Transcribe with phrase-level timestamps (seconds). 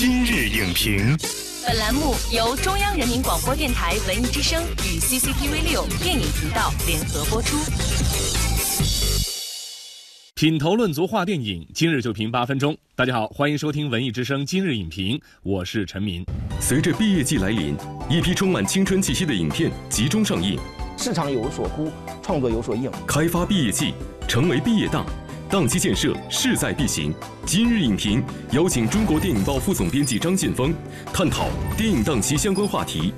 [0.00, 1.18] 今日影评，
[1.66, 7.56] 本栏目由中央人民广播电台文艺之声与 CCTV 六电影频道联合播出。
[10.36, 12.78] 品头论足话电影，今日就评八分钟。
[12.94, 16.24] 大家好，欢迎收听文艺之声今日影评，我是陈明。
[16.60, 17.74] 随着毕业季来临，
[18.08, 20.56] 一批充满青春气息的影片集中上映，
[20.96, 21.90] 市场有所呼，
[22.22, 23.94] 创作有所应，开发毕业季，
[24.28, 25.04] 成为毕业档。
[25.50, 27.14] 档期建设势在必行。
[27.46, 28.22] 今日影评
[28.52, 30.74] 邀请中国电影报副总编辑张建峰，
[31.10, 33.14] 探讨电影档期相关话题。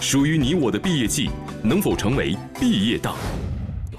[0.00, 1.28] 属于你我的毕业季，
[1.60, 3.16] 能否成为毕业档？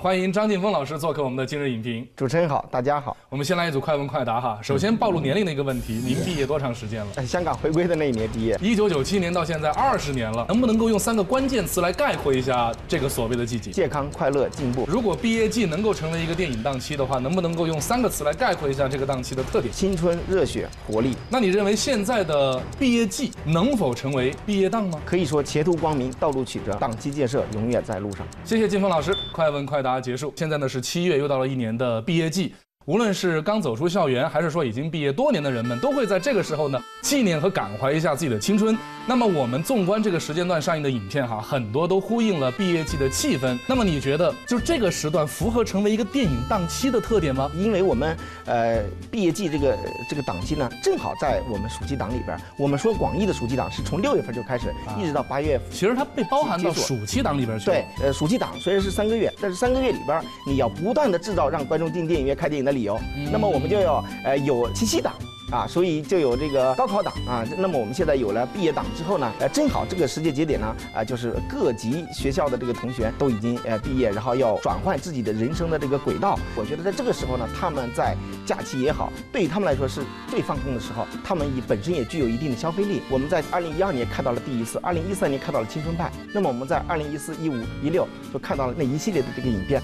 [0.03, 2.05] 欢迎张劲峰老师做客我们的今日影评。
[2.13, 3.15] 主持人好，大家好。
[3.29, 4.59] 我们先来一组快问快答哈。
[4.61, 7.25] 首先暴露年龄的一个问题，您毕业多长时间了？
[7.25, 10.45] 香港回归的那一年毕业，一九九七年到现在二十年了。
[10.49, 13.71] 能不能够用三个关键词来概括一下这个所谓的季节？
[13.71, 14.83] 健康、快乐、进步。
[14.89, 19.73] 如果毕业季能够成为一个电影档期的话，能不能够用三个词来概括一下这个档期的特点？
[19.73, 21.15] 青春、热血、活力。
[21.29, 24.99] 那你认为现在的毕业季能否成为毕业档吗？
[25.05, 28.27] 可以说前途光明，道路曲折，档期建设永远在路上。
[28.43, 30.33] 谢谢劲峰老师，快问快答结束。
[30.35, 30.67] 现在呢？
[30.67, 32.53] 是七月，又到了一年的毕业季。
[32.85, 38.77] 无论是刚走出校园，还是说已经毕业多年的人们，都会在这个时候呢，纪念和感怀一下自己的青春。
[39.05, 43.57] 那么我们纵观这个时间段上映的影片哈，很多都呼应了毕业季的气氛。
[43.67, 47.49] 那么你觉得，就这个时段符合成为一个电影档期的特点吗？
[47.55, 49.77] 因为我们呃毕业季这个
[50.09, 52.37] 这个档期呢，正好在我们暑期档里边。
[52.57, 55.57] 我们说广义的暑期档是从六月份就开始，一直到八月。
[55.71, 57.65] 其实它被包含到暑期档里边去。
[57.67, 62.99] 对，呃，暑期档虽然是三个月，但是三个月里边你要不断的制造让观众进电影院看电影的理由。
[63.31, 65.13] 那么我们就要呃有七夕档
[65.51, 67.45] 啊，所以就有这个高考档啊。
[67.57, 76.39] 那么我们现在有了毕业档之后呢，呃，正好这个时间节点呢，啊，就是各级学校的这个同学都已经呃毕业，然后要转换自己的人生的这个轨道。
[76.55, 81.05] 我觉得在这个时候呢，他们在假期也好，对于他们来说是最放松的时候。
[81.23, 83.01] 他们也本身也具有一定的消费力。
[83.09, 89.81] 我们在二零一二年看到了第一次，二零一三年看到了青春派，那么我们在二零一四、一五、一六就看到了那一系列的这个影片。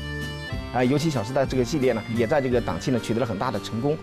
[0.74, 3.98] 啊，尤其《小时代》这个系列呢，也在这个档期呢取得了很大的成功。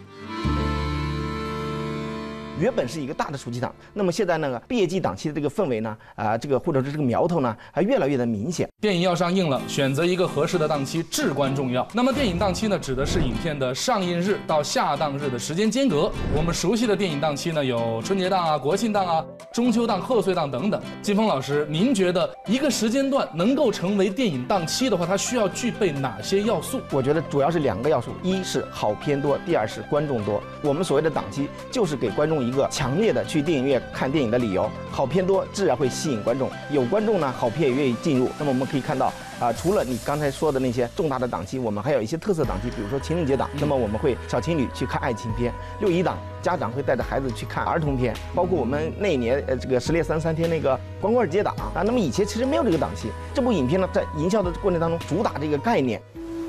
[2.58, 8.66] 原本是一个大的暑期档，那么现在那个毕业季档期的这个氛围呢，啊，这个或者是这个苗头呢，还越来越的明显。
[8.80, 11.86] 电影要上映了，选择一个合适的档期至关重要。
[11.92, 16.10] 那么电影档期呢，指的是影片的上映日到下档日的时间间隔。
[16.34, 19.22] 我们熟悉的电影档期呢，有春节档啊、国庆档啊、
[19.56, 20.78] 中秋档、贺岁档等等。
[21.00, 26.78] 金峰老师，您觉得一个时间段能够成为电影档期的话，它需要具备哪些要素？
[26.90, 30.42] 我觉得主要是两个要素，一是好片多，第二是观众多。
[30.60, 32.36] 我们所谓的档期，就是给观众。
[32.36, 38.28] 一个强烈的去电影院看电影的理由，好片多自然会吸引观众，有观众呢，好片也愿意进入。
[38.38, 51.82] 那么我们可以看到啊，除了你刚才说的那些重大的档期，我们还有一些特色档期，比如说情人节档，那么我们会小情侣去看爱情片；六一档家长会带着孩子去看儿童片，包括我们那一年呃这个十烈三三天那个光棍节档啊。
[51.84, 56.00] 那么以前其实没有这个档期，这部影片呢在营销的过程当中主打这个概念，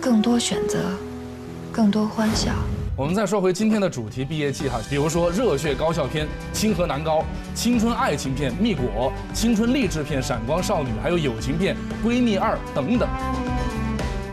[0.02, 0.80] 更多选择，
[1.74, 2.54] 更多欢笑。
[2.98, 7.20] 我们再说回今天的主题，毕业季哈，比如说热血高校片《清河南高》，
[7.54, 11.78] 青春爱情片《蜜果》，青春励志片《闪光少女》，还有友情片
[12.08, 13.08] 《闺蜜二》等等。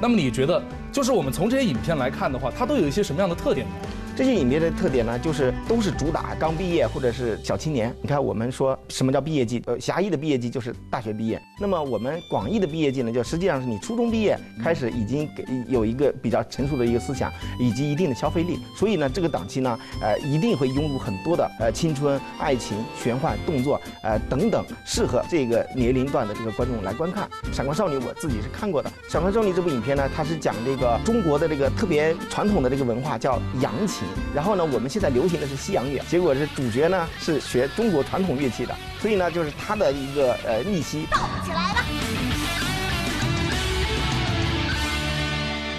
[0.01, 3.75] 那么你觉得，就是我们从这些影片来看的话，它都有一些什么样的特点呢？
[4.17, 7.93] 这些影片的特点呢，就是都是主打刚毕业或者是小青年。
[8.01, 9.61] 你看，我们说什么叫毕业季？
[9.67, 11.41] 呃，狭义的毕业季就是大学毕业。
[11.59, 18.57] 那么我们广义的毕业季呢，就实际上是你初中毕业开始已经给有一个比较成熟的一个思想以及一定的消费力。
[18.77, 27.29] 所以呢，这个档期呢，呃，一定会涌入很多的呃青春、爱情、玄幻、动作呃等等，适合这个年龄段的这个观众来观看。
[27.53, 33.73] 《闪光少女》我自己是看过的，《闪光少女》这部影片呢，它是讲这个中国的这个特别传统的这个文化叫扬
[34.05, 34.23] 琴。
[34.35, 41.07] 然后呢，我们现在流行的是西洋乐，结果是主角呢是学中国传统乐器的，所以呢，就是他的一个呃逆袭。
[41.11, 41.85] 动起来吧！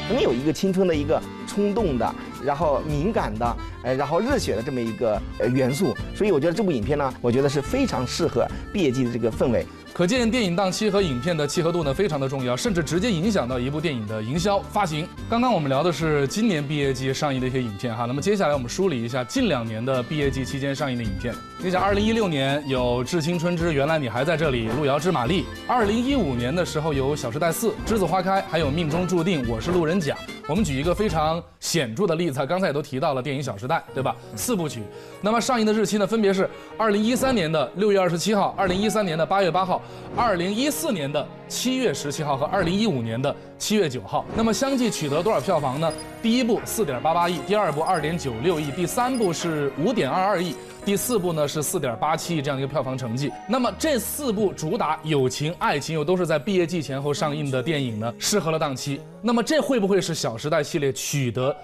[0.07, 1.19] 能有一个青春的一个
[1.55, 9.65] 冲动的，然后敏感的，呃，然后热血的这么一个呃元素，所以我觉得这部影片呢，我觉得是非常适合毕业季的这个氛围。
[9.93, 15.07] 可见电影档期和影片的契合度呢非常的重要，甚至直接影响到一部电影的营销发行。
[15.29, 21.33] 刚刚我们聊的是今年毕业季上映的一些影片哈，那么接下来我们梳理一下近两年的毕业季期间上映的影片。
[21.59, 30.13] 你想，二零一六年有《致青春之原来你还在这里》，路遥知马力；二零一五年的时候有《小时代四》，栀子花开，还有《命中注定我是路人甲》。
[30.47, 34.15] 我们举一个非常显著的例子，刚才也都提到了电影《小时代》，对吧？
[34.35, 34.83] 四部曲，
[35.19, 36.47] 那么上映的日期呢，分别是
[36.77, 39.81] 二零一三年的六月二十七号，二零一三年的八月八号，
[40.15, 44.23] 二零一四年的七月十七号和二零一五年的七月九号。
[44.35, 45.91] 那么相继取得多少票房呢？
[46.21, 53.31] 第一部四点八八亿，第二部二点九六亿，第三部是五点二二亿，第四部呢是四点八七亿这样一个票房成绩。
[53.49, 59.01] 那么这四部主打友情、爱情又都是在毕业季前后上映的电影呢，适合了档期。
[59.19, 61.55] 那么这会不会是《小时代》系列取得？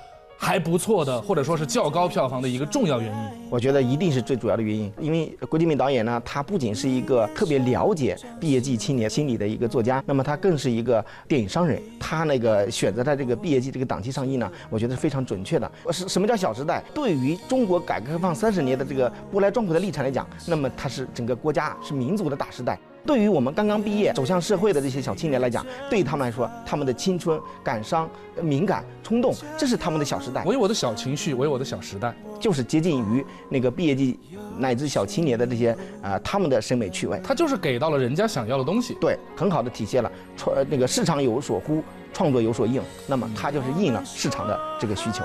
[0.44, 4.92] 还不错的，或者说是较高票房的一个重要原因，我觉得一定是最主要的原因。
[5.00, 11.80] 因为郭敬明导演呢，他不仅是一个特别了解毕业季青年心理的一个作家，那么他更是一个电影商人。
[12.00, 15.72] 他那个选择在这个毕业季这个档期上映呢，我觉得是非常准确的。
[15.92, 16.84] 是什么叫《小时代》？
[16.94, 22.80] 对于中国改革开放三十年的这个波澜壮阔的历程来讲，那么它是整个国家是民族的大时代。
[23.06, 28.10] 对于我们刚刚毕业走向社会的这些小青年来讲，对于他们来说，他们的青春、感伤、
[28.42, 30.44] 敏感、冲动，这是他们的小时代。
[30.46, 34.20] 我有我的小情绪，我有我的小时代，就是接近于那个毕业季
[34.58, 37.20] 乃至小青年的这些啊，他们的审美趣味。
[37.24, 41.84] 他就是给到了人家想要的东西，对，很好的体现了创那个市场有所呼，
[42.14, 45.24] 创作有所应，那么他就是应了市场的这个需求。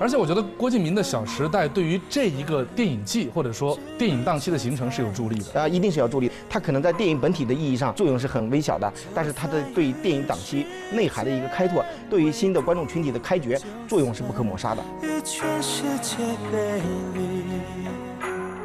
[0.00, 6.30] 而且我觉得郭敬明的《小时代》对于这一个电影季或者说电影档期的形成是有助力的啊，一定是要助力。
[6.48, 14.82] 它可能在电影本体的意义上作用是很微小的，但是它的对电影档期内涵的一个开拓，对于新的观众群体的开掘作用是不可抹杀的。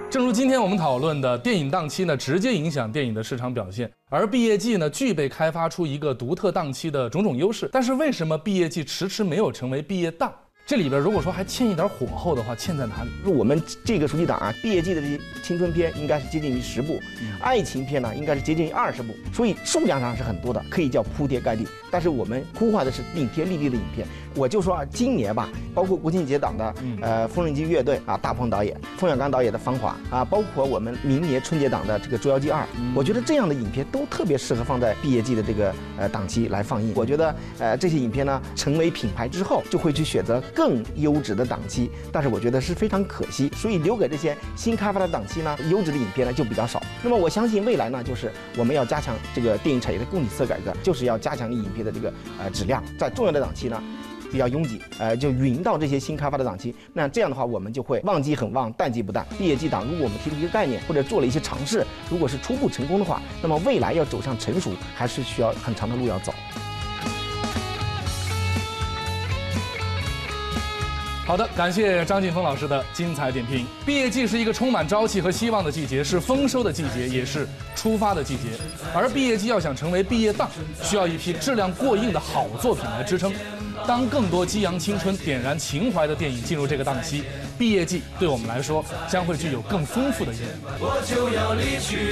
[0.09, 7.69] 正如今天我们讨论的，电影档期呢直接影响电影的市场表现，而毕业季呢具备开发出一个独特档期的种种优势。
[7.71, 10.33] 但是为什么毕业季迟迟没有成为毕业档？
[10.69, 13.09] 这里边如果说还欠一点火候的话，欠在哪里？
[13.25, 16.99] 就我们这个暑期档啊，毕业季的这些青春片应该是接近于十部，
[17.41, 21.67] 爱情片呢应该是接近于二十部，所以数量上是很多的，可以叫铺天盖地。
[21.89, 24.07] 但是我们呼唤的是顶天立地的影片。
[24.35, 32.61] 我就说啊，今年吧，包括国庆节档的呃缝纫机乐队啊，大鹏导演、冯小刚导演的《芳华》啊，包括我们明年春节档的这个《捉妖记二》，
[32.95, 36.93] 我觉得这样的影片都特别适合放在毕业季的这个呃档期来放映。
[36.95, 41.89] 我觉得呃这些影片呢，成为品牌之后，就会去选择更优质的档期。
[42.11, 46.81] 但是我觉得是非常可惜，所以留给这些新开发的档期呢，优质的影片呢就比较少。
[47.03, 53.81] 那么我相信未来呢，就是我们要加强这个电影产业的供给侧改革，就是要加强你影片的这个呃质量，在重要的档期呢。
[54.31, 56.73] 比较拥挤，呃，就匀到这些新开发的档期。
[56.93, 59.25] 那这样的话，我们就会旺季很旺，淡季不淡。
[59.37, 66.33] 毕业季档，如果我们提出一个概念或者做了一些尝试，如果是初步成功的话，那么未来要走向成熟，还是需要很长的路要走。
[71.29, 73.63] 好的，感谢张劲峰老师的精彩点评。
[73.85, 78.45] 毕业季是一个充满朝气和希望的季节，是丰收的季节，也是出发的季节。
[78.95, 80.49] 而毕业季要想成为毕业档，
[80.81, 83.31] 需要一批质量过硬的好作品来支撑。
[83.87, 87.23] 当更多激扬青春、点燃情怀的电影进入这个档期，
[87.59, 90.49] 毕业季对我们来说将会具有更丰富的意义。
[90.79, 92.11] 我就要离去，